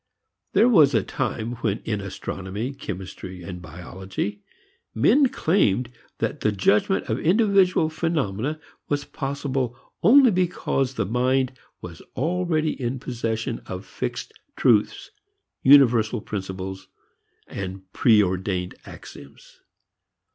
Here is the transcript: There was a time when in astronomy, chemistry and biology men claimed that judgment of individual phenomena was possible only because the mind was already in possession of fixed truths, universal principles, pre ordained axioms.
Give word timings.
There 0.53 0.67
was 0.67 0.95
a 0.95 1.03
time 1.03 1.57
when 1.57 1.77
in 1.85 2.01
astronomy, 2.01 2.73
chemistry 2.73 3.43
and 3.43 3.61
biology 3.61 4.41
men 4.95 5.29
claimed 5.29 5.91
that 6.17 6.41
judgment 6.57 7.07
of 7.07 7.19
individual 7.19 7.87
phenomena 7.87 8.59
was 8.89 9.05
possible 9.05 9.77
only 10.01 10.31
because 10.31 10.95
the 10.95 11.05
mind 11.05 11.53
was 11.81 12.01
already 12.15 12.71
in 12.81 12.97
possession 12.97 13.59
of 13.67 13.85
fixed 13.85 14.31
truths, 14.55 15.11
universal 15.61 16.19
principles, 16.19 16.87
pre 17.93 18.23
ordained 18.23 18.73
axioms. 18.87 19.61